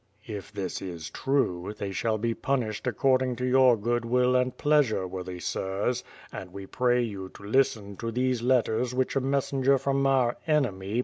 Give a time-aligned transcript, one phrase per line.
[0.25, 5.07] If this is true, they shall be punished according to your good will and pleasure,
[5.07, 10.07] worthy sirs; and we pray you to listen to these letters which a messenger from
[10.07, 10.99] our enemy.